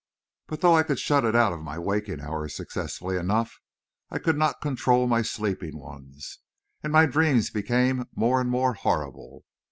But 0.47 0.61
though 0.61 0.75
I 0.75 0.81
could 0.81 0.97
shut 0.97 1.23
it 1.23 1.35
out 1.35 1.53
of 1.53 1.61
my 1.61 1.77
waking 1.77 2.21
hours 2.21 2.55
successfully 2.55 3.17
enough, 3.17 3.59
I 4.09 4.17
could 4.17 4.35
not 4.35 4.59
control 4.59 5.05
my 5.05 5.21
sleeping 5.21 5.77
ones, 5.77 6.39
and 6.81 6.91
my 6.91 7.05
dreams 7.05 7.51
became 7.51 8.05
more 8.15 8.41
and 8.41 8.49
more 8.49 8.73
horrible. 8.73 9.43